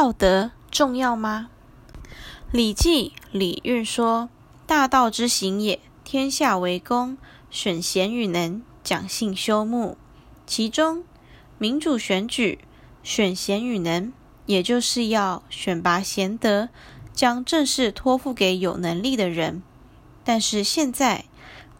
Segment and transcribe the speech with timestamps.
[0.00, 1.50] 道德重要吗？
[2.52, 4.28] 《礼记·礼运》说
[4.64, 7.18] ：“大道之行也，天下为公，
[7.50, 9.98] 选贤与能，讲信修睦。”
[10.46, 11.02] 其中，
[11.58, 12.60] 民主选举，
[13.02, 14.12] 选贤与能，
[14.46, 16.68] 也就是要选拔贤德，
[17.12, 19.64] 将政事托付给有能力的人。
[20.22, 21.24] 但是现在，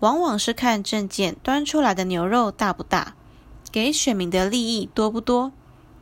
[0.00, 3.14] 往往是看政见端出来的牛肉大不大，
[3.70, 5.52] 给选民的利益多不多，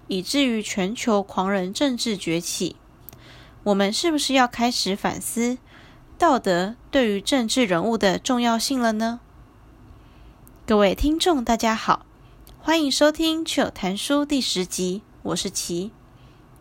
[0.08, 2.76] 以至于全球狂人政治崛起。
[3.64, 5.58] 我们是不是要开始反思
[6.16, 9.20] 道德对于政治人物的重要性了呢？
[10.64, 12.06] 各位听众，大家好，
[12.60, 15.90] 欢迎收听《趣谈书》第十集，我是琪，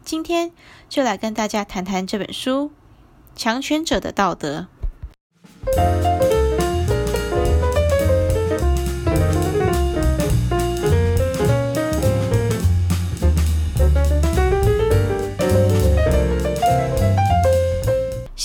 [0.04, 0.52] 今天
[0.90, 2.72] 就来跟大家谈谈这本书
[3.40, 4.68] 《强权者的道德》。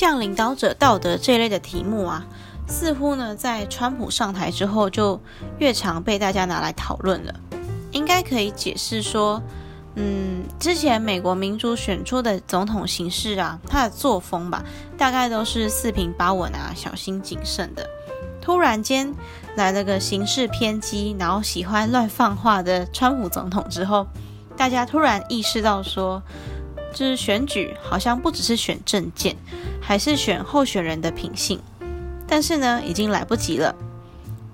[0.00, 2.24] 像领导者道德这一类的题目啊，
[2.66, 5.20] 似乎呢在川普上台之后就
[5.58, 7.34] 越常被大家拿来讨论了。
[7.90, 9.42] 应该可以解释说，
[9.96, 14.64] 嗯，之前美国民主选出的总统形式啊，他的作风吧，
[14.96, 17.86] 大概都是四平八稳啊，小心谨慎的。
[18.40, 19.14] 突然间
[19.54, 24.06] 来了个行事偏激，然后喜欢乱放话的川普总统之后，
[24.56, 26.22] 大家突然意识到说，
[26.92, 29.36] 就是选举好像不只是选政见。
[29.82, 31.58] 还是选候选人的品性，
[32.28, 33.74] 但是呢，已经来不及了。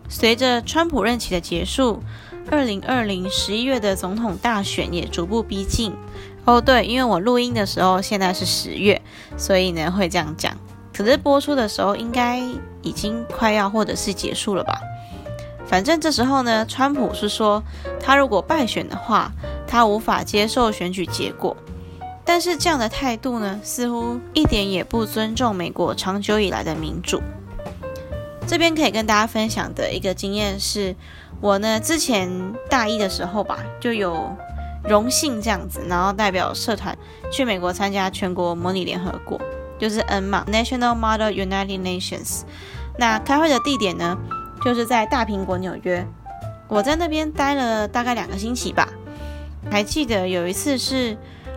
[0.09, 2.03] 随着川普任期的结束，
[2.51, 5.93] 二零二零十一月的总统大选也逐步逼近。
[6.47, 9.03] 哦，对，因为我录音的时候现在是十月，
[9.37, 10.57] 所以呢会这样讲。
[10.95, 12.41] 可是播出的时候应该
[12.81, 14.81] 已经快要或者是结束了吧？
[15.67, 17.63] 反正这时候呢，川普是说
[18.01, 19.33] 他如果败选的话，
[19.67, 21.55] 他无法接受选举结果。
[22.29, 27.23] 但是这样的态度呢，似乎一点也不尊重美国长久以来的民主。
[28.49, 30.97] 这边可以跟大家分享的一个经验是，
[31.41, 32.29] 我呢之前
[32.69, 34.37] 大一的时候吧，就有
[34.83, 36.99] 荣幸这样子，然后代表社团
[37.31, 39.41] 去美国参加全国模拟联合国，
[39.79, 42.43] 就是 N 嘛，National Model United Nations。
[42.99, 44.19] 那开会的地点呢，
[44.65, 46.05] 就是在大苹果纽约。
[46.67, 48.89] 我在那边待了大概两个星期吧，
[49.71, 51.17] 还记得有一次是。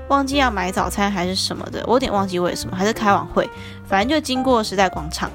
[0.10, 3.50] 忘记要买早餐还是什么的，我有点忘记为什么，还是开晚会，
[3.88, 5.32] 反正就经过时代广场。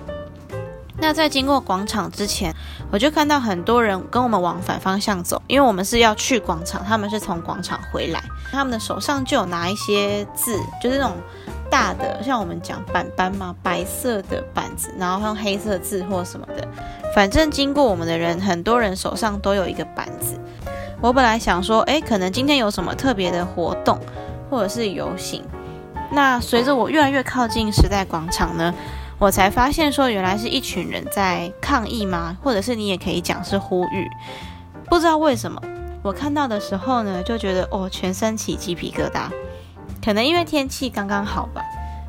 [0.97, 2.55] 那在经过广场之前，
[2.91, 11.17] 我就看到很多人跟我们往反方向走，因为我们是要去广场，他们是从广场回来，他们的手上就有拿一些字，就是那种
[11.71, 16.67] 大的，像我们讲板板嘛，白色的板子，然后用黑色字或什么的，
[17.15, 20.39] 反正经过我们的人，很多人手上都有一个板子。
[21.01, 23.99] 我本来想说，诶，可能今天有什么特别的活动。
[24.51, 25.43] 或者是游行，
[26.13, 28.73] 那随着我越来越靠近时代广场呢，
[29.19, 32.37] 我才发现说原来是一群人在抗议吗？
[32.43, 34.09] 或者是你也可以讲是呼吁。
[34.89, 35.61] 不知道为什么，
[36.03, 39.29] 我看到的时候呢，就觉得哦，全身起鸡皮疙瘩。
[40.05, 41.63] 可能因为天气刚刚好吧，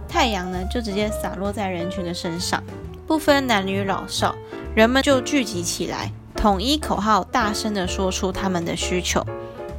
[0.08, 2.62] 太阳呢就直接洒落在人群的身上，
[3.08, 4.36] 不分男女老少，
[4.76, 9.26] 人们就聚集起来，统一口号，大声地说出他们的需求。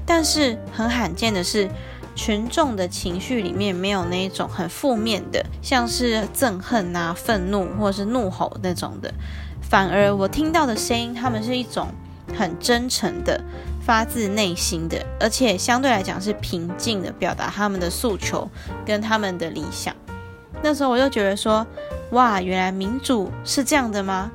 [0.06, 1.68] 但是很罕见的是。
[2.16, 9.12] 群众的情绪里面没有那一种很负面的，像是憎恨啊、愤怒或是怒吼那种的，
[9.60, 11.88] 反而我听到的声音，他们是一种
[12.34, 13.40] 很真诚的、
[13.84, 18.50] 发自内心的，而且相对来讲是平静的表达他们的诉求
[18.84, 19.94] 跟他们的理想。
[20.62, 21.66] 那时候我就觉得说，
[22.12, 24.32] 哇，原来民主是这样的吗？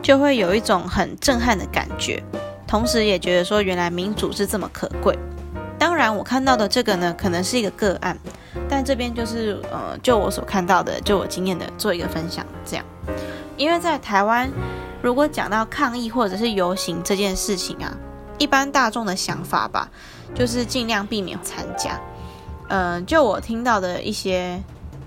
[0.00, 2.22] 就会有一种很震撼的感觉，
[2.68, 5.18] 同时也觉得说，原来民主是这么可贵。
[5.80, 8.14] 当然，我看到的这个呢，可能是一个个案，
[8.68, 12.84] 但这边就是呃，就我所看到的，就我经验的做一个分享，这样。
[13.56, 14.50] 因为在台湾，
[15.00, 17.96] 如果讲到抗议或者是游行这件事情啊，
[18.36, 19.88] 一般大众的想法吧，
[20.34, 21.98] 就是尽量避免参加。
[22.68, 24.62] 呃，就我听到的一些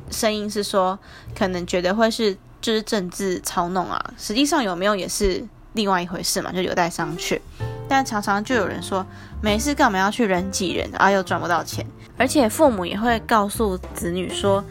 [0.10, 0.98] 声音是说，
[1.38, 7.40] 可能觉得会是就是政治操弄啊，实际上有没有也是另外一回事嘛，就有待商榷。
[7.88, 9.06] 但常常就有人说，
[9.44, 11.86] 没事干嘛要去人挤人啊，又赚不到钱。
[12.18, 14.64] 而且父母也会告诉子女说，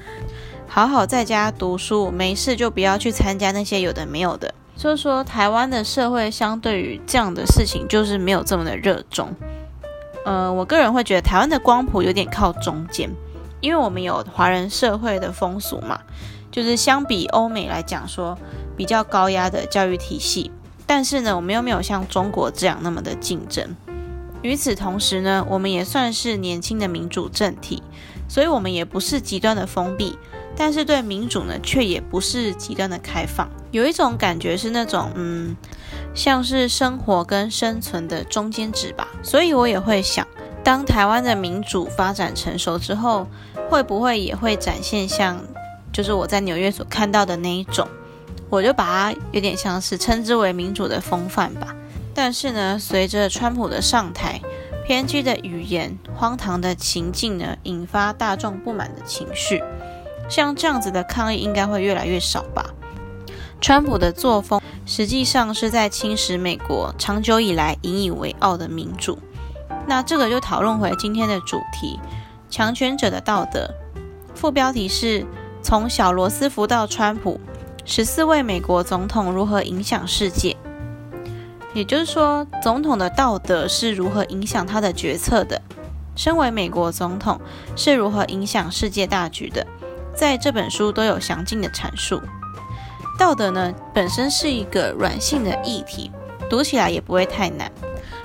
[0.67, 4.55] 好好在家读书，没事就不要去参加那些有的没有的。
[4.75, 9.29] 所以说，台湾的社会相对于这样的事情，就是没有这么的热衷。
[10.25, 13.11] 呃，我个人会觉得台湾的光谱有点靠中间，
[13.61, 16.01] 因为我们有华人社会的风俗嘛，
[16.51, 18.39] 就是相比欧美来讲说，
[18.75, 20.51] 比较高压的教育体系。
[20.87, 23.77] 但是呢，我们又没有像中国这样那么的竞争。
[24.43, 27.83] 与此同时呢，我们也算是年轻的民主政体，
[28.29, 30.19] 所以我们也不是极端的封闭，
[30.57, 33.49] 但是对民主呢，却也不是极端的开放。
[33.71, 35.57] 有一种感觉是那种，嗯，
[36.15, 39.09] 像是生活跟生存的中间值吧。
[39.23, 40.27] 所以我也会想，
[40.63, 43.27] 当台湾的民主发展成熟之后，
[43.71, 45.41] 会不会也会展现像，
[45.93, 47.89] 就是我在纽约所看到的那一种？
[48.51, 51.75] 我就把它有点像是称之为民主的风范吧。
[52.15, 54.41] 但是呢，随着川普的上台，
[54.87, 59.63] 偏激的语言、荒唐的情境呢，引发大众不满的情绪。
[60.29, 62.67] 像这样子的抗议应该会越来越少吧？
[63.61, 69.19] 川普的作风实际上是在侵蚀美国长久以来引以为傲的民主。
[69.87, 71.99] 那这个就讨论回今天的主题：
[72.51, 73.71] 强权者的道德。
[74.35, 75.25] 副标题是
[75.63, 77.41] 从小罗斯福到川普，
[77.85, 80.57] 十四位美国总统如何影响世界。
[81.75, 85.61] 也就是说，总统的道德是如何影响他的决策的？
[86.15, 87.41] 身为美国总统
[87.75, 89.67] 是如何影响世界大局的？
[90.15, 92.21] 在这本书都有详尽的阐述。
[93.19, 96.11] 道德呢，本身是一个软性的议题，
[96.51, 97.73] 读起来也不会太难。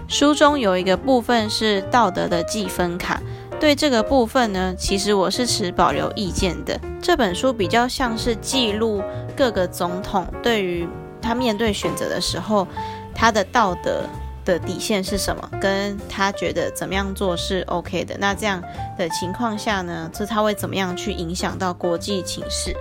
[0.10, 3.22] 书中有一个部分是道德的计分卡，
[3.58, 6.78] 对这个部分呢，其实我是持保留意见的。
[7.02, 9.02] 这本书比较像是记录
[9.38, 10.86] 各个总统对于
[11.22, 12.68] 他面对选择的时候。
[13.20, 14.04] 他的道德
[14.46, 15.50] 的底线是什么？
[15.60, 18.16] 跟他觉得怎么样做是 OK 的？
[18.20, 18.62] 那这样
[18.96, 22.76] 的情况下呢，这他会怎么样去影响到国际情势？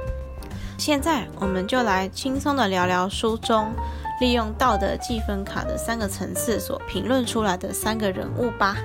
[0.77, 3.73] 现在我们就来轻松的聊聊书中
[4.21, 8.77] 利用道德计分卡的三个层次所评论出来的三个人物吧。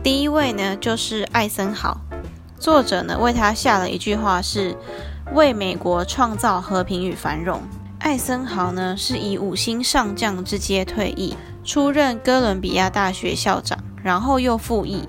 [0.00, 1.98] 第一位呢，就是艾森豪，
[2.58, 4.76] 作者呢为他下了一句话是：
[5.34, 7.60] 为美国创造和平与繁荣。
[8.00, 15.06] 艾森豪呢，是以五星上将之阶退役，出任哥伦比亚大学校长，然后又复役，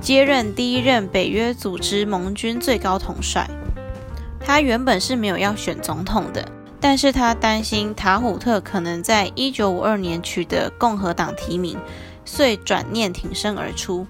[0.00, 3.48] 接任第一任北约组织盟军最高统帅。
[4.40, 6.44] 他原本是没有要选总统的，
[6.80, 11.78] 但是他担心塔虎特可能在一九五二年取得共和党提名，
[12.24, 14.04] 遂转念挺身而出。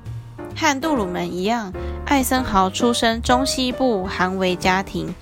[0.56, 1.72] 和杜鲁门一样，
[2.06, 5.14] 艾森豪出身中西部韩维家庭。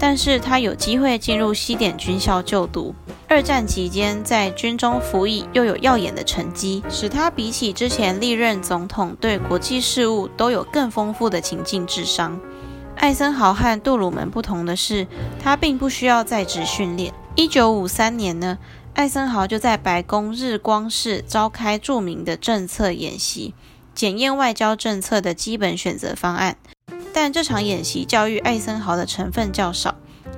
[0.00, 2.94] 但是他有机会进入西点军校就读。
[3.28, 12.38] 二战期间在军中服役，又有耀眼的成绩，使他比起之前历任总统对国际事务都有更丰富的情境智商。
[12.96, 15.06] 艾森豪和杜鲁门不同的是，
[15.42, 17.12] 他并不需要在职训练。
[17.34, 18.58] 一九五三年呢，
[18.94, 23.52] 艾森豪就在白宫日光市召开著名的政策演习，
[23.98, 26.56] 检验外交政策的基本选择方案。
[27.12, 29.96] 但这场演习教育艾森豪的成分较少，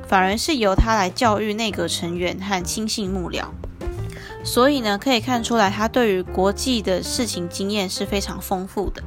[0.09, 3.45] 反而是由他来教育内阁成员和亲信幕僚。
[4.43, 9.03] 所以呢，可以看出来他对于国际的事情经验是非常丰富的。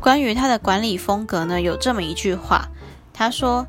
[0.00, 2.70] 关于他的管理风格呢，有这么一句话，
[3.12, 3.66] 他说：“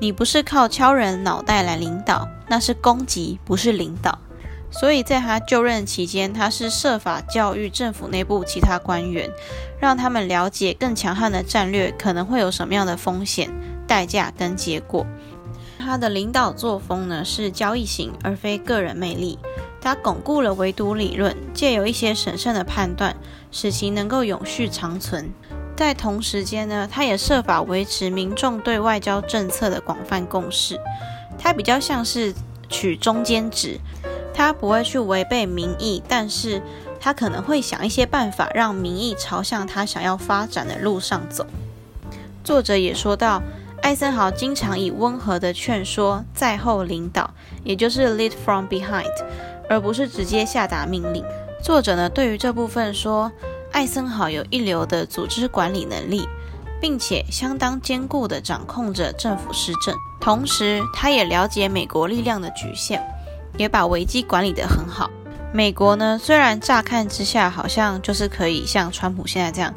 [0.00, 4.18] 你不是靠敲人脑袋来领导，那是攻击，不是领导。”
[4.78, 9.30] 所以在他就任期间，他是设法教育政府内部其他官员，
[9.80, 13.50] 让他们了解更强悍的战略可能会有什么样的风险、
[13.86, 15.06] 代价跟结果。
[15.78, 19.38] 他的领导作风呢，是交易型而非个人魅力。
[19.80, 23.16] 他巩固了围堵理论，借由一些审慎的判断，
[23.52, 25.30] 使其能够永续长存。
[25.76, 30.80] 在同时间呢，他也设法维持民众对外交政策的广泛共识。
[31.38, 32.34] 他比较像是
[32.68, 33.78] 取中间值。
[34.36, 36.60] 他不会去违背民意，但是
[37.00, 41.46] 他可能会想一些办法，让民意朝向他想要发展的路上走。
[42.44, 43.42] 作者也说到，
[43.80, 47.32] 艾森豪经常以温和的劝说在后领导，
[47.64, 49.10] 也就是 lead from behind，
[49.70, 51.24] 而不是直接下达命令。
[51.62, 53.32] 作者呢，对于这部分说，
[53.72, 56.28] 艾森豪有一流的组织管理能力，
[56.78, 63.02] 并且相当坚固地掌控着政府施政，同时他也了解美国力量的局限。
[63.56, 65.10] 也把危机管理得很好。
[65.52, 69.72] 美国呢，虽然乍看之下好像就是可以像川普现在这样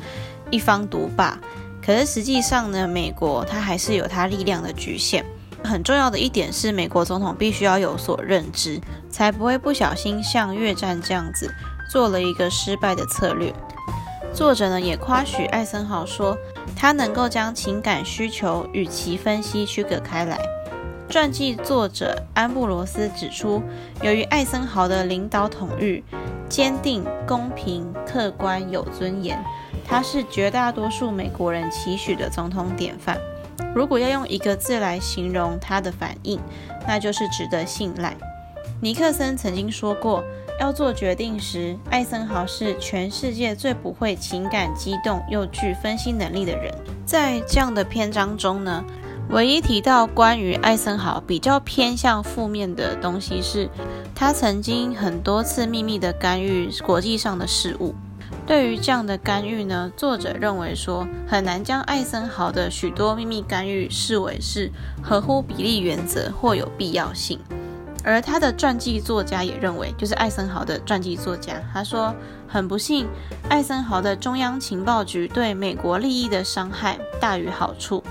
[0.50, 1.40] 一方独霸，
[1.86, 5.24] 可是实际上呢，美国它还是有它力量的局限。
[5.64, 11.54] 很重要的一点是，美国总统必须要有所认知，才不会不小心像越战这样子
[11.92, 13.54] 做了一个失败的策略。
[14.34, 16.38] 作者呢也夸许艾森豪说，
[16.76, 20.40] 他能够将情感需求与其分析区隔开来。
[21.10, 23.64] 传记作者安布罗斯指出，
[24.04, 26.04] 由于艾森豪的领导统御
[26.48, 29.44] 坚定、公平、客观、有尊严，
[29.88, 33.18] 他是绝大多数美国人期许的总统典范。
[33.74, 36.40] 如果要用一个字来形容他的反应，
[36.88, 38.16] 那就是值得信赖。
[38.80, 40.24] 尼克森曾经说过，
[40.60, 46.72] 要做决定时，艾森豪是全世界最不会情感激动又具分析能力的人。
[47.04, 48.86] 在这样的篇章中呢，
[49.30, 53.70] 唯一提到关于艾森豪比较偏向负面的东西是，
[54.16, 57.94] 他曾经很多次秘密的干预国际上的事务。
[58.48, 64.72] 对于这样的干预呢，作者认为说很难将艾森豪的许多秘密干预视为是
[65.04, 67.40] 合乎比例原则或有必要性。
[68.04, 72.16] 而他的传记作家也认为，就是艾森豪的传记作家，他说
[72.48, 73.08] 很不幸，
[73.48, 78.04] 艾森豪的中央情报局对美国利益的伤害大于好处，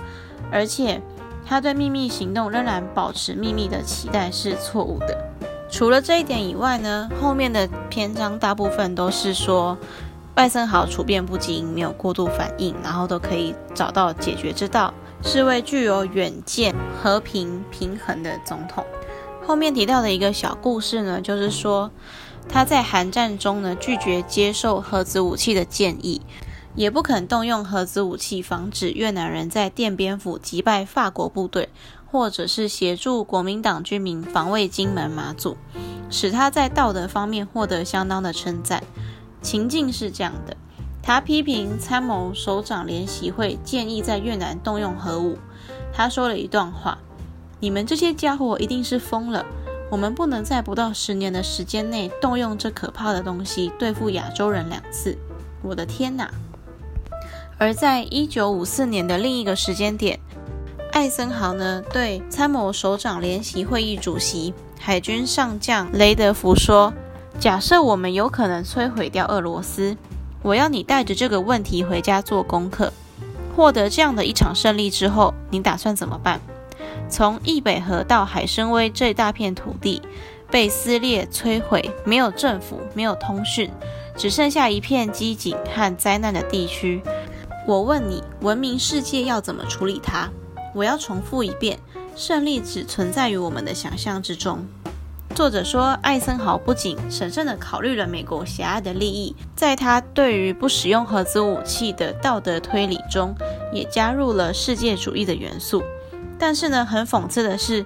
[0.51, 1.01] 而且
[1.47, 5.17] 他对秘密行动仍然保持秘密的期待是错误的。
[5.71, 9.77] 除了这一点以外呢，后面的篇章大部分都是说。
[10.37, 18.85] 外森豪处变不惊，没有过度反应，然后都可以找到解决之道，是位具有远见、和平平衡的总统。
[19.45, 21.91] 后面提到的一个小故事呢，就是说
[22.49, 26.23] 他在韩战中呢拒绝接受核子武器的建议，
[26.79, 31.71] 也不肯动用核子武器防止越南人在奠边府击败法国部队，
[32.09, 35.57] 或者是协助国民党军民防卫金门马祖，
[36.09, 38.85] 使他在道德方面获得相当的称赞。
[39.43, 40.57] 情境是这样的，
[41.03, 45.37] 他批评参谋首长联席会建议在越南动用核武。
[45.93, 46.99] 他说了一段话
[47.59, 49.45] ：“你们这些家伙一定是疯了，
[49.91, 55.19] 我们不能在不到十年的时间内动用这可怕的东西对付亚洲人两次。”
[55.61, 56.31] 我的天哪！
[57.59, 60.19] 而在一九五四年的另一个时间点，
[60.93, 66.93] 艾森豪呢对参谋首长联席会议主席海军上将雷德福说。
[67.41, 69.97] 假设我们有可能摧毁掉俄罗斯，
[70.43, 72.93] 我要你带着这个问题回家做功课。
[73.55, 76.41] 获得这样的一场胜利之后，你打算怎么办？
[77.09, 80.03] 从易北河到海参崴这一大片土地
[80.51, 83.71] 被撕裂、摧毁，没有政府，没有通讯，
[84.17, 87.01] 只剩下一片机警和灾难的地区。
[87.69, 90.31] 我问你，文明世界要怎么处理它？
[90.75, 91.79] 我要重复一遍：
[92.17, 94.67] 胜利只存在于我们的想象之中。
[95.35, 103.35] 作者说，艾森豪不仅审慎地考虑了美国狭隘的利益，在他对于不使用核子武器的道德推理中，
[103.71, 105.83] 也加入了世界主义的元素。
[106.39, 107.85] 但是呢，很讽刺的是，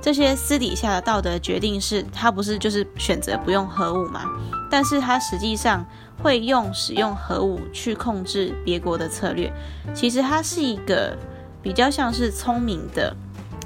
[0.00, 4.30] 这些私底下的道德决定是他不是就是选择不用核武吗？
[4.70, 5.84] 但是他实际上
[6.24, 9.52] 会用使用核武去控制别国的策略。
[9.92, 11.14] 其实它是一个
[11.62, 13.14] 比较像是聪明的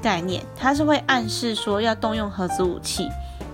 [0.01, 3.07] 概念，它是会暗示说要动用核子武器。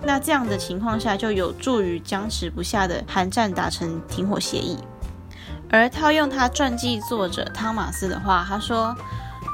[0.03, 4.79] 那这样的情况下，就有助于僵持不下的韩战达成停火协议。
[5.69, 8.95] 而套用他传记作者汤马斯的话，他说：“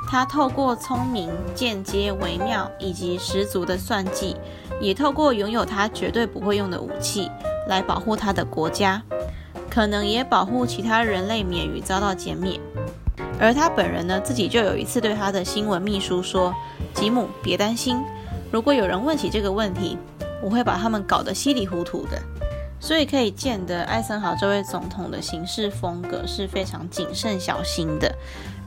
[0.10, 4.38] 他透过聪明、间接、微妙以及十足的算计，
[4.80, 7.30] 也透过拥有他绝对不会用的武器
[7.68, 9.02] 来保护他的国家，
[9.72, 12.60] 可能也保护其他人类免于遭到歼灭。”
[13.40, 16.54] 而他本人呢，自己就有一次对他的新闻秘书说
[16.94, 18.00] ：“吉姆，别担心，
[18.52, 19.98] 如果有人问起这个问题。”
[20.44, 22.20] 我会把他们搞得稀里糊涂的，
[22.80, 28.12] 所以可以见得艾森豪这位总统的行事风格是非常谨慎小心的，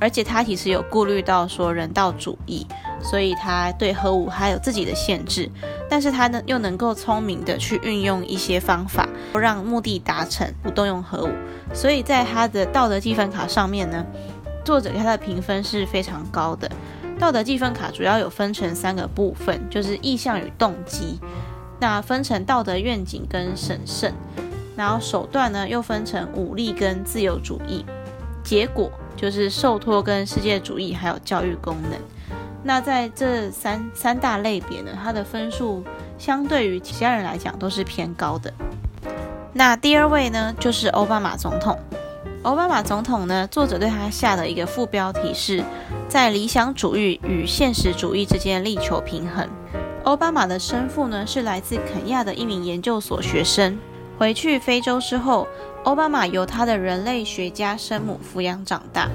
[0.00, 2.66] 而且他其实有顾虑到说人道主义，
[3.02, 5.50] 所以他对核武还有自己的限制，
[5.88, 11.30] 但是他呢又能够聪明的去运用一些方法，不让目的达成，不动用核武，
[11.72, 14.04] 所以在他的道德积分卡上面呢，
[14.64, 16.70] 作者给他的评分是非常高的。
[17.18, 21.20] 道德积分卡主要有分成三个部分，就是意向与动机。
[21.80, 24.14] 那分成道德愿景跟审慎，
[24.76, 27.84] 然后手段呢又分成武力跟自由主义，
[28.42, 31.92] 结果就是受托跟世界主义还有教育功能。
[32.62, 35.84] 那在这三三大类别呢，它的分数
[36.18, 38.52] 相对于其他人来讲都是偏高的。
[39.52, 41.78] 那第二位呢就是奥巴马总统。
[42.42, 45.62] 奥巴马总统呢，作者对他下的一个副标题是
[46.08, 49.48] 在理想主义与现实主义之间力求平衡。
[50.04, 53.78] 奥巴马的生父呢，是来自肯亚的一名研究所学生。
[54.18, 55.46] 回去非洲之后，
[55.84, 59.08] 奥巴马由他的人类学家生母抚养长大。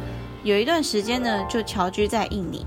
[0.43, 2.65] 有一段时间呢，就侨居在印尼。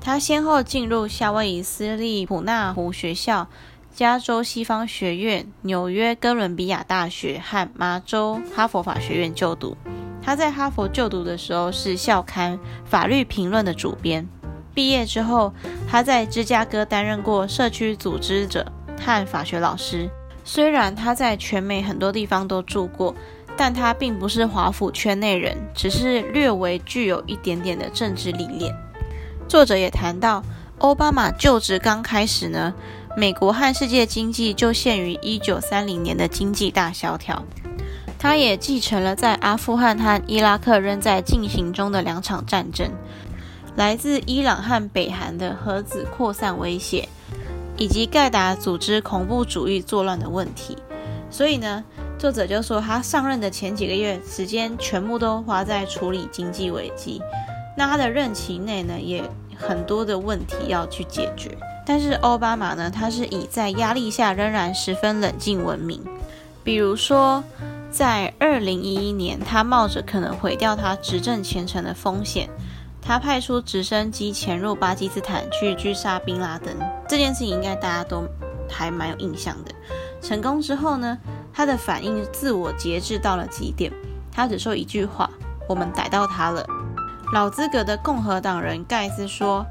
[0.00, 3.48] 他先后进入夏威夷私立普纳湖学校、
[3.94, 9.76] 加州西方学院、纽约哥伦比亚大学和麻州哈佛法学院就读。
[10.22, 14.26] 他在哈佛就读的时候，是校刊《法律评论》的主编。
[14.74, 15.52] 毕业之后，
[15.88, 20.10] 他在芝加哥担任过社区组织者和法学老师。
[20.44, 23.14] 虽然他在全美很多地方都住过，
[23.56, 28.74] 但他并不是华府圈内人，只是略微具有一点点的政治历练。
[29.48, 30.42] 作者也谈到，
[30.78, 32.74] 奥巴马就职刚开始呢，
[33.16, 37.42] 美国和世界经济就陷于一九三零年的经济大萧条。
[38.18, 42.90] 他也继承了在阿富汗和伊拉克仍在进行中的两场战争，
[43.76, 47.08] 来自伊朗和北韩的核子扩散威胁，
[47.76, 50.76] 以及盖达组织恐怖主义作乱的问题。
[51.30, 51.82] 所以呢，
[52.18, 57.20] 作者就说他上任的前几个月时间全部都花在处理经济危机。
[57.76, 59.22] 那他的任期内呢，也
[59.56, 61.50] 很多的问题要去解决。
[61.84, 66.00] 但是奥巴马呢，他是以在压力下仍然十分冷静闻名。
[66.62, 67.44] 比如说，
[67.90, 72.48] 在二零一一年，他冒着可能毁掉他执政前程的风险，
[73.04, 76.74] 他派出直升机潜入巴基斯坦去狙杀宾拉登。
[77.06, 78.26] 这件事情应该大家都
[78.68, 79.70] 还蛮有印象的。
[80.22, 81.18] 成功之后呢，
[81.52, 83.92] 他的反应自我节制到了极点，
[84.32, 85.28] 他只说一句话
[85.68, 86.66] ：“我们逮到他了。”
[87.34, 89.64] 老资格的共和党人盖斯说。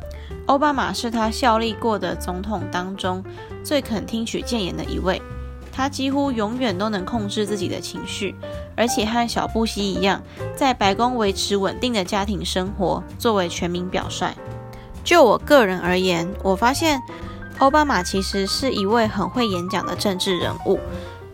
[0.48, 3.24] 奥巴马是他效力过的总统当中
[3.64, 5.22] 最肯听取谏言的一位，
[5.76, 8.36] 他几乎永远都能控制自己的情绪，
[8.76, 10.22] 而且和小布希一样，
[10.56, 14.34] 在白宫维持稳定的家庭生活，作为全民表率。
[15.04, 17.02] 就我个人而言，我发现
[17.58, 20.80] 奥巴马其实是一位很会演讲的政治人物，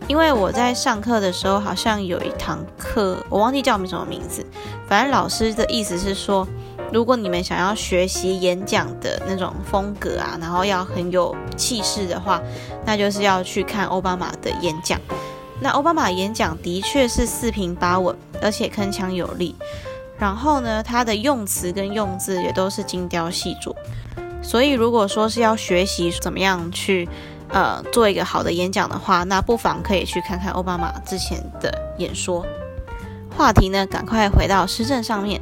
[0.08, 4.44] 因为我在上课的时候好像有一堂课，我忘记叫什么名字，
[4.88, 6.48] 反正老师的意思是说。
[6.92, 12.42] 如果你们想要学习演讲的那种风格啊，然后要很有气势的话，
[12.84, 15.00] 那就是要去看奥巴马的演讲。
[15.60, 19.54] 那奥巴马演讲的确是四平八稳，而且铿锵有力。
[20.18, 23.74] 然后呢，他的用词跟用字也都是精雕细琢。
[24.42, 27.08] 所以，如果说是要学习怎么样去
[27.48, 32.44] 呃做一个好的演讲的话，那不妨可以去看看奥巴马之前的演说。
[33.36, 35.40] 话题呢，赶快回到施政上面。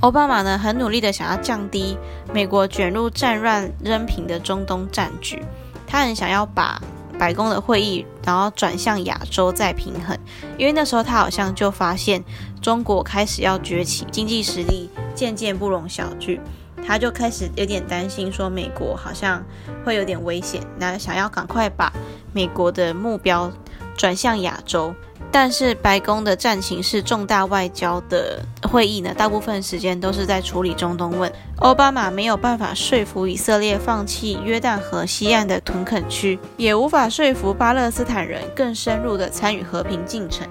[0.00, 1.96] 奥巴马呢，很努力的想要降低
[2.32, 5.42] 美国卷入战乱扔平的中东战局，
[5.90, 6.80] 他很想要把
[7.18, 10.16] 白宫的会议，然后转向亚洲再平衡，
[10.56, 12.22] 因为那时候他好像就发现
[12.62, 16.38] 中国开始要崛起，经济实力渐渐不容小觑，
[16.86, 19.44] 他就开始有点担心，说美国好像
[19.84, 21.92] 会有点危险，那想要赶快把
[22.32, 23.50] 美国的目标
[23.96, 24.94] 转向亚洲。
[25.32, 31.32] 但是白宫的战情是重大外交的会议呢，大部分时间都是在处理中东问。
[31.58, 40.48] 奥巴马没有办法说服以色列放弃约旦河西岸的屯垦区，也无法说服巴勒斯坦人更深入的参与和平进程。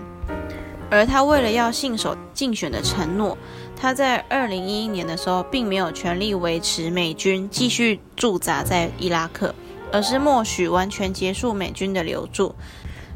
[0.89, 3.37] 而他为了要信守竞选的承诺，
[3.75, 9.53] 他在二零一一年的时候并没有全力维持美军继续驻扎在伊拉克，
[9.91, 12.55] 而是默许完全结束美军的留驻。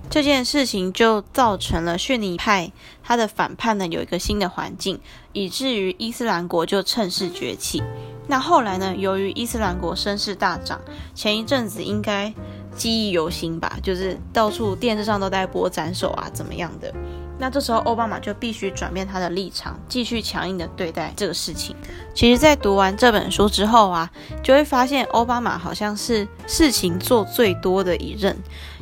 [0.10, 2.72] 这件事情就造成了逊尼派
[3.04, 5.00] 他的反叛呢，有一个新的环境，
[5.32, 7.82] 以至于伊斯兰国就趁势崛起。
[8.28, 10.80] 那后来呢，由于伊斯兰国声势大涨，
[11.16, 12.34] 前一阵子应该
[12.76, 16.94] 记忆犹新吧，就是到处电视上都在播斩首啊，怎么样的。
[17.39, 21.76] 那这时候，奥巴马就必须转变他的立场，继续强硬的对待这个事情。
[22.13, 24.10] 其实，在读完这本书之后啊，
[24.43, 28.38] 就会发现奥巴马好像是事情做最多的一任，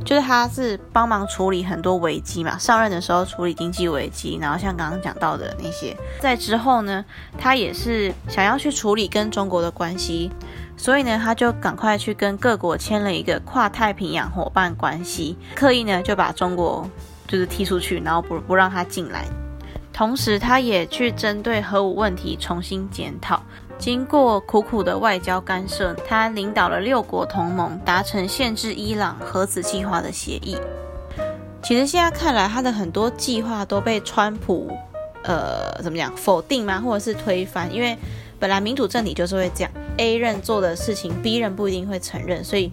[0.06, 2.58] 就是他是帮忙处理很多危机嘛。
[2.58, 7.04] 上任的时候处理经济危机，然后像刚刚讲到的那些，在之后呢，
[7.38, 10.30] 他也是想要去处理跟中国的关系，
[10.76, 16.88] 所以呢，他就赶快去跟各国签了一个跨太平洋伙伴关系，刻意呢就把中国。
[17.32, 19.26] 就是踢出去，然后不不让他进来。
[19.94, 23.42] 同时，他也去针对核武问题重新检讨。
[23.78, 30.58] 经过苦苦的外交干涉，他领导了六国同盟达成限制伊朗核子计划的协议。
[31.64, 34.78] 其实现在看来，他的很多计划都被川普
[35.24, 36.82] 呃怎么讲否定吗？
[36.82, 37.74] 或者是推翻？
[37.74, 37.98] 因为
[38.40, 42.72] 本来民主政体就是会这样，A 任做的事情，B 任不一定会承认，所以。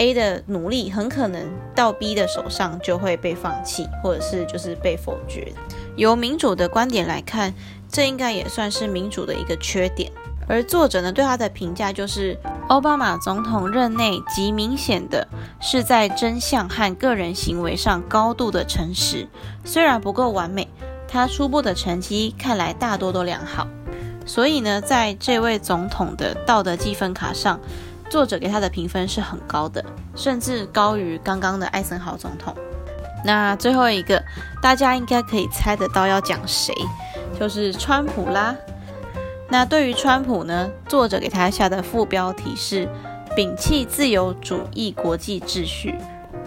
[0.00, 1.44] A 的努力很可能
[1.74, 5.52] 到 B 的手上就会被放弃，或者是就是被否决。
[5.96, 7.52] 由民主的观点来看，
[7.90, 10.12] 这应该也算是民主的一个缺点。
[10.46, 15.26] 而作者呢，对他的评价就是，奥巴马总统任内极明显的
[15.60, 19.26] 是在真相和个人行为上高度的诚实，
[19.64, 20.68] 虽然不够完美，
[21.08, 23.66] 他初步的成绩看来大多都良好。
[24.28, 27.58] 所以呢，在这位总统的道德积分卡上。
[28.10, 29.84] 作者给他的评分是很高的，
[30.16, 32.54] 甚至高于刚刚的艾森豪总统。
[33.22, 34.24] 那最后一个，
[34.62, 36.74] 大家应该可以猜得到要讲谁，
[37.38, 38.56] 就是川普啦。
[39.50, 42.88] 那对于川普呢，作者给他下的副标题是
[43.36, 45.94] “摒弃自由主义国际秩序”。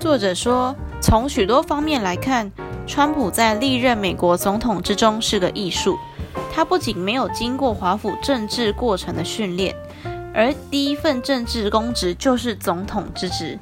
[0.02, 2.52] 作者说，从许多方面来看，
[2.88, 5.96] 川普在历任美国总统之中是个艺术。
[6.52, 9.74] 他不仅没有经过华府政治过程的训练。
[10.34, 13.58] 而第一份政治公职就是总统之职，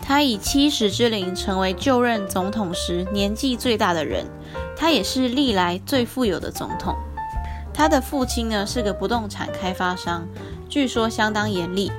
[0.00, 4.24] 他以七十之龄成为就任总统时年纪最大的人，
[4.76, 6.96] 他也是历来最富有的总统。
[7.72, 10.26] 他的父亲呢是个不动产开发商，
[10.68, 11.90] 据说相当严厉。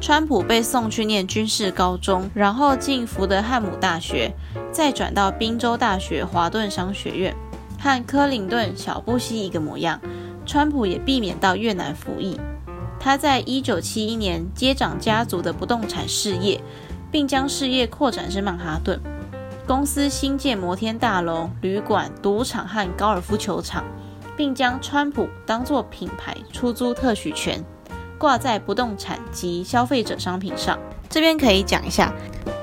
[0.00, 4.32] 川普被送去念军事高中，然后进福德汉姆大学，
[4.72, 7.36] 再转到宾州大学华顿商学院，
[7.80, 10.00] 和克林顿、小布希一个模样。
[10.46, 12.38] 川普也避免到越南服役。
[12.98, 16.60] 他在一九七一年接掌家族的不动产事业，
[17.10, 19.00] 并将事业扩展至曼哈顿。
[19.66, 23.84] 公司新建摩天大楼、旅馆、赌场和高尔夫球场，
[24.36, 27.64] 并将川普当作品牌出租特许权。
[28.18, 30.78] 挂在不动产及消费者商品上。
[31.08, 32.12] 这边可以讲一下，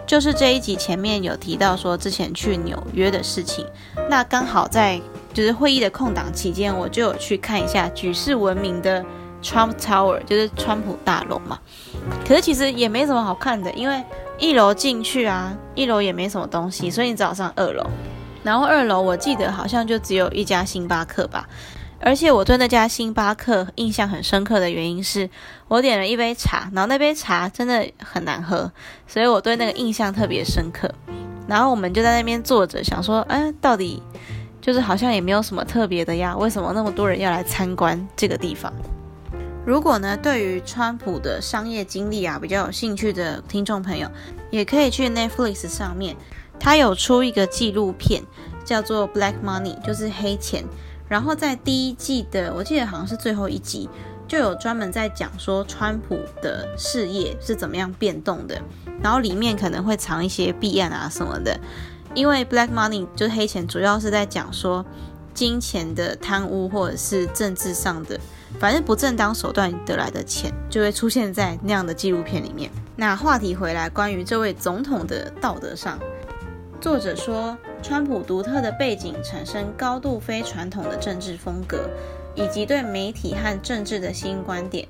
[0.08, 3.66] 就是这一集前面有提到说之前去纽约的事情。
[4.10, 5.00] 那刚好在
[5.34, 9.04] 就是会议的空档期间，我就有去看一下举世闻名的
[9.44, 11.60] Trump Tower，就是川普大楼嘛。
[12.26, 14.02] 可是其实也没什么好看的，因为
[14.40, 17.86] 一楼进去啊，一楼也没什么东西，所以你只好上二楼。
[18.44, 21.46] 然后二楼我记得好像就只有一家星巴克吧。
[22.00, 25.30] 而且我对那家星巴克印象很深刻的原因是，
[25.68, 28.72] 我点了一杯茶，然后那杯茶真的很难喝，
[29.08, 30.90] 所以我对那个印象特别深刻。
[31.48, 34.02] 然后我们就在那边坐着，想说，哎，到底
[34.62, 38.72] 就是好像也没有什么特别的呀，为什么那么多人要来参观这个地方？
[39.66, 44.08] 如果呢，对于川普的商业经历啊比较有兴趣的听众朋友，
[44.52, 46.16] 也可以去 Netflix 上面，
[46.60, 48.22] 他有出一个纪录片，
[48.64, 50.64] 叫做《Black Money》，就是黑钱。
[51.08, 53.90] 然后在第一季的，我记得好像是最后一集，
[54.28, 58.62] 就有专门在讲说川普的事业是怎么样变动的，
[59.02, 61.60] 然后里面可能会藏一些弊案啊什么的。
[62.14, 64.86] 因为 Black Money 就是黑钱，主要是在讲说
[65.34, 68.20] 金钱的贪污或者是政治上的，
[68.60, 72.72] 反正不正当手段得来的钱，就会出现在那样的纪录片里面。
[72.96, 76.00] 那话题回来，关于这位总统的道德上。
[76.80, 81.90] 作者说，川普独特的背景产生高度非传统的政治风格，
[82.36, 84.88] 以及对媒体和政治的新观点。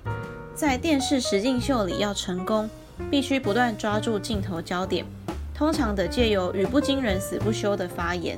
[0.54, 2.70] 在电视实境秀里要成功，
[3.10, 5.06] 必须不断抓住镜头焦点，
[5.56, 8.38] 通常得借由语不惊人死不休的发言，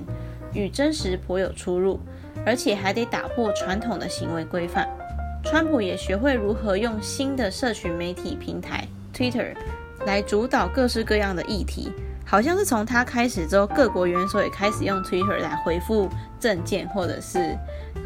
[0.54, 2.00] 与真实颇有出入，
[2.46, 4.88] 而且还得打破传统的行为规范。
[5.44, 9.56] 川普也学会如何用新的社群媒体平台 Twitter
[10.06, 11.92] 来主导各式各样的议题。
[12.30, 16.08] 好像是从他开始之后，各国元首也开始用 Twitter 来回复
[16.40, 17.58] 政见，或者是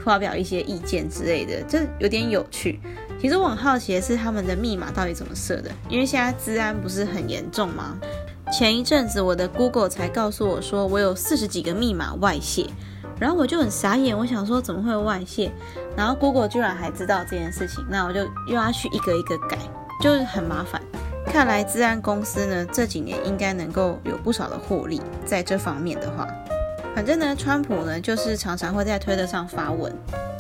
[0.06, 2.80] 发表一些意见之类的，就有点有趣。
[3.20, 5.70] 其实我很好奇的是，他们的密码到底怎么设的？
[5.90, 7.98] 因为现在治安不是很严重吗？
[8.50, 12.68] 前一阵子我的 Google 才告诉我说，我有四十几个密码外泄，
[13.20, 15.52] 然后我就很傻眼，我想说怎么会外泄？
[15.98, 19.58] 然后 Google 居然还知道这件事情，那我就又要去一个一个改，
[20.02, 20.82] 就是很麻烦。
[21.26, 26.28] 看来治安公司呢，这几年应该能够有不少的获利，在这方面的话，
[26.96, 29.92] 反正呢，川普呢就是常常会在推特上发文。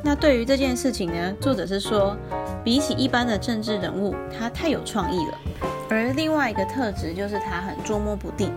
[0.03, 2.15] 那对于这件事情呢，作者是说，
[2.63, 5.37] 比起一般的政治人物，他太有创意了。
[5.89, 8.53] 而另外一个特质就是他很捉摸不定。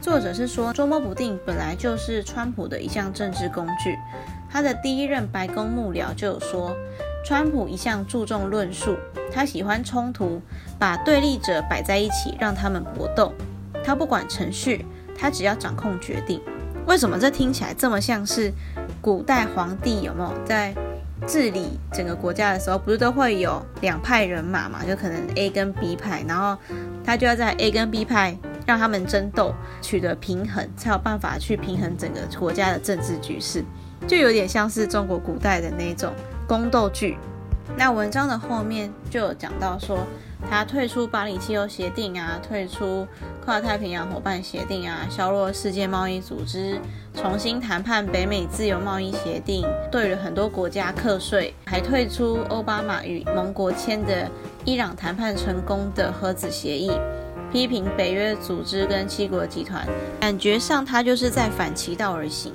[0.00, 3.96] 作者是说，捉摸不定本来就是川普的一项政治工具。
[4.50, 6.76] 他的第一任白宫幕僚就有说。
[7.24, 8.96] 川普一向注重论述，
[9.32, 10.40] 他喜欢冲突，
[10.78, 13.32] 把对立者摆在一起，让他们搏斗。
[13.84, 14.84] 他不管程序，
[15.16, 16.40] 他只要掌控决定。
[16.86, 18.52] 为什么这听起来这么像是
[19.00, 20.74] 古代皇帝有没有在
[21.28, 24.84] 治理整个国家的时候，不是都会有两派人马嘛？
[24.84, 26.60] 就可能 A 跟 B 派，然后
[27.04, 33.64] 他就要在 A 跟 B 派让他们争斗，取得平衡，才有办法去平衡整个国家的政治局势。
[34.08, 36.12] 就有点像是中国古代的那种。
[36.52, 37.16] 宫斗剧，
[37.78, 40.00] 那文章的后面就有讲到说，
[40.50, 43.08] 他退出巴黎气候协定啊，退出
[43.42, 46.78] 跨太平洋伙伴协定啊，削弱世界贸易组织，
[47.14, 54.30] 重新谈判北美自由贸易协定，对了很多国家课税，还退出奥巴马与盟国签的
[54.66, 56.92] 伊朗谈判成功的核子协议，
[57.50, 59.86] 批评北约组织跟七国集团，
[60.20, 62.52] 感觉上他就是在反其道而行。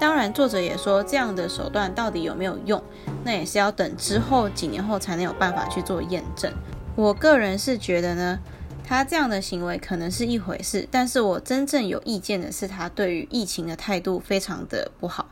[0.00, 2.82] 当然，作者也说，这样的手段到底有没有用，
[3.22, 6.50] 那也是要等之后几年后才能有办法去做验证。
[6.96, 8.38] 我个人是觉得呢，
[8.82, 15.26] 他这样的行为可能是一回事，但是我真正有意见的是他对于疫情的态度非常的不好，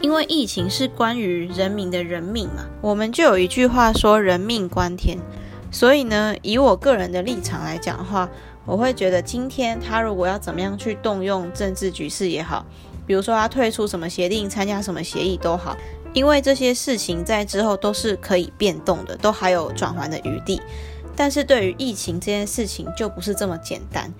[0.00, 5.18] 因为疫情是关于人民的人命嘛，我们就有一句话说“人命关天”，
[5.72, 8.28] 所以呢，以我个人的立场来讲的话，
[8.64, 12.64] 我会觉得今天他如果要怎么样去动用政治局势也好。
[13.06, 15.76] 比如说他退出什么协定，参加什么协议都好，
[16.12, 20.60] 因为这些事情在之后都是可以变动的，都还有转圜的余地。
[21.16, 24.12] 但是对于疫情这件事情就不是这么简单，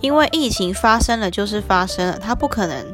[0.00, 2.84] 因为疫情发生了就是发生了，它不可能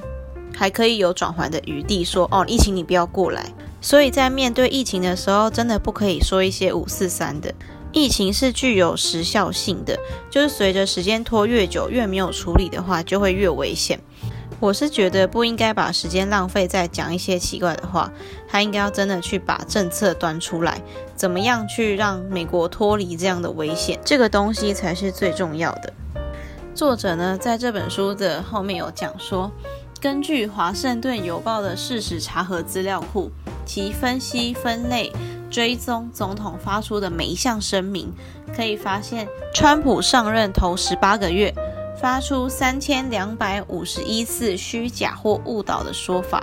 [0.54, 3.44] 还可以有转圜的余地说，说哦，疫情你不要过来。
[3.80, 7.54] 所以在面对疫情的时候，真的不可以说一些五四三的。
[7.92, 13.98] 疫情是具有时效性的，就是随着时间拖越久，越没有处理的话，就会越危险。
[14.58, 18.10] 我是觉得不应该把时间浪费在讲一些奇怪的话，
[18.48, 20.80] 他应该要真的去把政策端出来，
[21.14, 25.92] 怎么样去让美国脱离这样的危险，这个东西才是最重要的。
[26.74, 29.52] 作者呢，在这本书的后面有讲说，
[30.00, 33.30] 根据《华盛顿邮报》的事实查核资料库，
[33.66, 35.12] 其分析、分类、
[35.50, 38.10] 追踪总统发出的每一项声明，
[38.54, 41.54] 可以发现，川普上任头十八个月。
[42.06, 46.40] 发出三千两百五十一次虚假或误导的说法，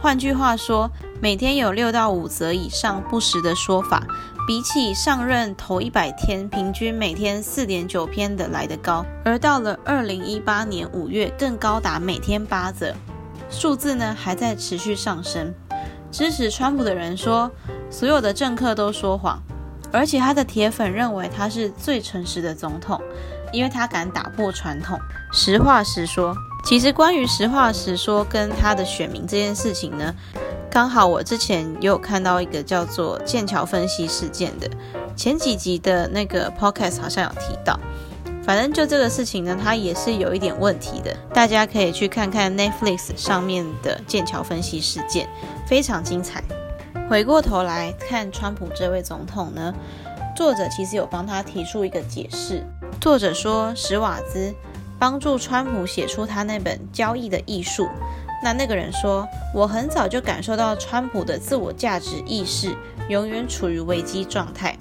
[0.00, 4.02] 换句话说，每天有六到五则以上不实的说法，
[4.46, 9.04] 比起上任头一百天平均每天四点九篇的来得高。
[9.22, 12.94] 而到了二零一八年五月，更高达每天八则，
[13.50, 15.52] 数字呢还在持续上升。
[16.10, 17.50] 支持川普的人说，
[17.90, 19.42] 所有的政客都说谎，
[19.92, 22.98] 而且他的铁粉认为他是最诚实的总统。
[23.52, 24.98] 因为他敢打破传统，
[25.32, 26.34] 实话实说。
[26.64, 30.14] 其实关于实话实说跟他的选民这件事情呢，
[30.70, 34.70] 刚好我之前也有看到一个叫做剑桥分析事件的
[35.16, 37.78] 前几集的那个 podcast 好像有提到。
[38.44, 41.12] 反正就这个事情呢，它也是有一点问题的。
[41.32, 45.28] 大家可以去看看 Netflix 上面的剑桥分析事件，
[45.66, 46.42] 非常精彩。
[47.08, 49.72] 回过头来看川普这位总统呢，
[50.36, 52.64] 作者其实有帮他提出一个解释。
[53.02, 54.54] 作者说，史瓦兹
[54.96, 57.86] 帮助川普写出他那本《交易的艺术》。
[58.44, 62.76] 那那个人说，我很早就感受到川普的自我价值意识
[63.08, 64.78] 永远处于危机状态。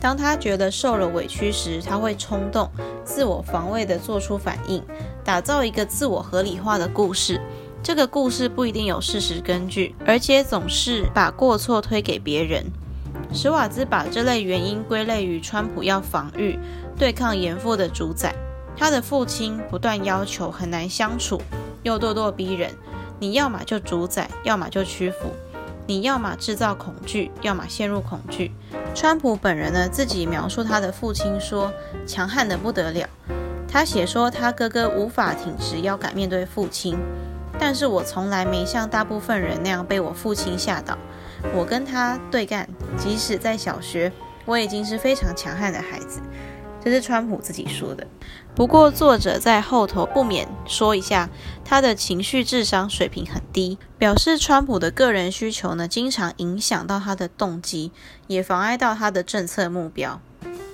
[0.00, 2.70] 当他觉得受了委屈时，他会冲动、
[3.04, 4.80] 自我防卫地做出反应，
[5.24, 7.40] 打造一个自我合理化的故事。
[7.82, 12.66] 这个故事不一定有事实根据，而且总是把过错推给别人。
[13.34, 16.58] 史瓦兹把这类原因归类于川普要防御。
[16.96, 18.32] 对抗严父的主宰，
[18.76, 21.42] 他的父亲不断要求，很难相处，
[21.82, 22.70] 又咄咄逼人。
[23.18, 25.32] 你要么就主宰，要么就屈服。
[25.86, 28.52] 你要么制造恐惧，要么陷入恐惧。
[28.94, 31.72] 川普本人呢，自己描述他的父亲说，
[32.06, 33.08] 强悍得不得了。
[33.68, 36.96] 他写说，他哥哥无法挺直腰杆面对父亲，
[37.58, 40.96] 但是我从来没像大部分人那样被我父亲吓倒。
[41.54, 42.66] 我跟他对干，
[42.96, 44.10] 即使在小学，
[44.44, 46.20] 我已经是非常强悍的孩子。
[46.82, 48.06] 这是川普自己说的。
[48.54, 51.30] 不过作者在后头不免说一下，
[51.64, 57.90] 他的情绪智商水平很低，表示川普的个人需求呢，经常影响到他的动机，
[58.26, 60.20] 也妨碍到他的政策目标。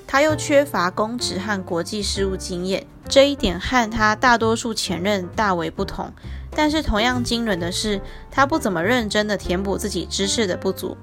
[0.07, 6.13] 他又缺乏公职和国际事务经验，这一点和他大多数前任大为不同。
[6.51, 10.97] 但是同样惊人的是，他不怎么认真地填补自己知识的不足。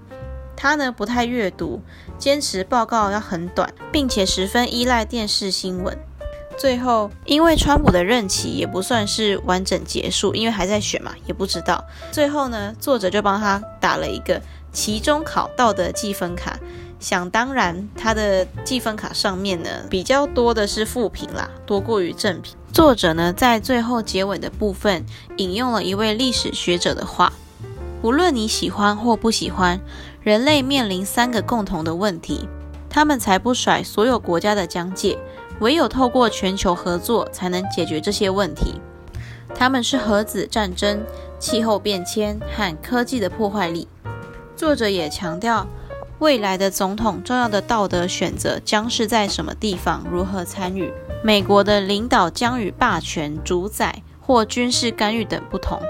[0.58, 1.82] 他呢，不太阅读，
[2.18, 5.98] 坚持报告要很短，并且十分依赖电视新闻。
[6.58, 11.86] 最后，因为川普的任期也不算是完整结束，因为还在选嘛，也不知道。
[12.12, 14.42] 最后呢，作者就帮他打了一个
[14.74, 16.58] 期中考道德计分卡。
[17.00, 22.56] 想当然，他的计分卡上面呢，比较多的是负评啦，多过于正评。
[22.74, 25.06] 作者呢，在最后结尾的部分
[25.38, 27.32] 引用了一位历史学者的话。
[28.02, 29.80] 无论你喜欢或不喜欢，
[30.22, 32.48] 人类面临三个共同的问题，
[32.90, 35.18] 他们才不甩所有国家的疆界，
[35.60, 38.80] 唯有透过全球合作才能解决这些问题。
[39.56, 41.04] 他们是核子战争、
[41.40, 43.88] 气候变迁和科技的破坏力。
[44.56, 45.66] 作者也强调，
[46.20, 50.94] 未来的总统重要的道德选择将是在什么地方、如何参与。
[51.24, 55.82] 美国的领导将与霸权、主宰或军事干预等不同。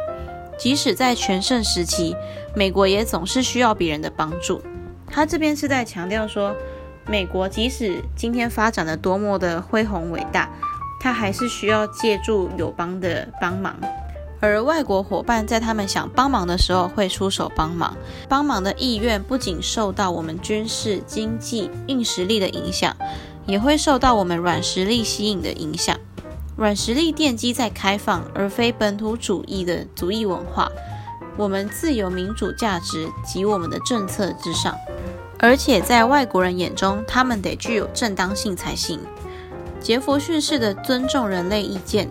[0.58, 2.16] 即使在全盛时期，
[2.56, 4.62] 美国也总是需要别人的帮助。
[5.10, 6.56] 他这边是在强调说，
[7.06, 10.50] 美国即使今天发展的多么的恢宏伟大，
[11.00, 13.76] 他还是需要借助友邦的帮忙。
[14.40, 17.98] 而外国伙伴在他们想帮忙的时候会出手帮忙，
[18.30, 22.96] 帮忙的意愿不仅受到我们军事、经济、硬实力的影响，
[23.48, 25.98] 也会受到我们软实力吸引的影响。
[26.58, 30.68] 软实力奠基在开放而非本土主义的族裔文化，
[31.38, 34.76] 我们自由民主价值及我们的政策之上，
[35.38, 39.00] 而且在外国人眼中，他们得具有正当性才行。
[39.80, 42.10] 杰弗逊式的尊重人类意见，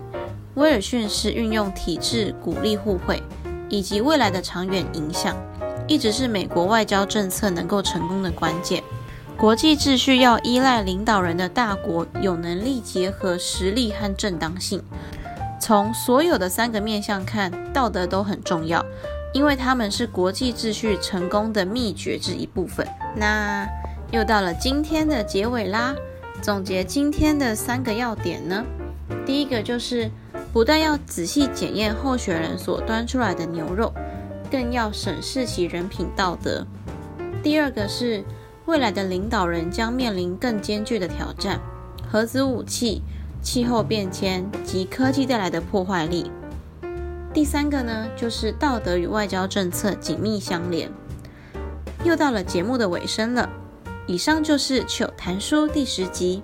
[0.55, 3.21] 威尔逊式运用体制鼓励互惠，
[3.67, 5.35] 以及未来的长远影响，
[5.89, 8.81] 一直是美国外交政策能够成功的关键。
[9.37, 14.81] 国际秩序要依赖领导人的大国有能力结合实力和正当性。
[15.61, 18.83] 从所有的三个面向看，道德都很重要，
[19.33, 22.87] 因为他们是国际秩序成功的秘诀之一部分。
[23.15, 23.67] 那
[24.09, 25.93] 又到了今天的结尾啦，
[26.41, 28.65] 总结今天的三个要点呢，
[29.23, 30.09] 第一个就是
[30.51, 33.93] 不但要仔细检验候选人所端出来的牛肉，
[34.49, 36.65] 更要审视其人品道德。
[37.43, 38.23] 第二个是。
[38.67, 41.57] 未来的领导人将面临更艰巨的挑战：
[42.11, 43.01] 核子武器、
[43.41, 46.29] 气候变迁及科技带来的破坏力。
[47.33, 50.91] 第三个呢，就是道德与外交政策紧密相连。
[52.03, 53.47] 又到了节目的尾声了，
[54.05, 56.43] 以上就是糗谈书第十集。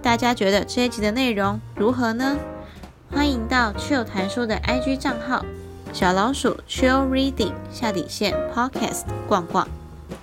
[0.00, 2.38] 大家觉得这一集的内容如何呢？
[3.10, 5.44] 欢迎到糗谈书的 IG 账号
[5.92, 9.68] 小老鼠 Chill Reading 下底线 Podcast 逛逛，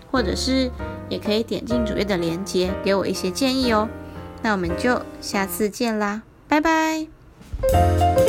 [0.10, 0.72] 或者是。
[1.10, 3.88] 也可以点进主页的链接，给我一些建议哦。
[4.42, 8.25] 那我们就下次见啦，拜拜。